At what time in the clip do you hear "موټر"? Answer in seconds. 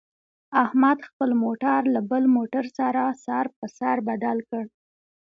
1.43-1.79, 2.35-2.65